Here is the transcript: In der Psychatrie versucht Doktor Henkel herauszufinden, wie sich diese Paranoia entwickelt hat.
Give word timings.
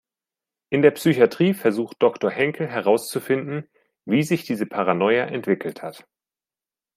In 0.71 0.81
der 0.81 0.89
Psychatrie 0.89 1.53
versucht 1.53 2.01
Doktor 2.01 2.31
Henkel 2.31 2.65
herauszufinden, 2.67 3.69
wie 4.05 4.23
sich 4.23 4.45
diese 4.45 4.65
Paranoia 4.65 5.25
entwickelt 5.25 5.83
hat. 5.83 6.07